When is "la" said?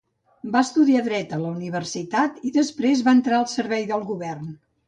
1.43-1.51